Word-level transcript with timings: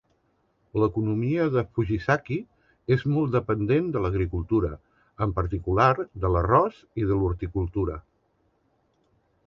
L'economia 0.83 1.43
de 1.55 1.63
Fujisaki 1.75 2.37
és 2.95 3.05
molt 3.17 3.37
dependent 3.37 3.93
de 3.97 4.03
l'agricultura, 4.07 4.73
en 5.27 5.37
particular 5.39 5.93
de 6.25 6.35
l'arròs, 6.37 6.83
i 7.03 7.07
de 7.13 7.21
l'horticultura. 7.23 8.03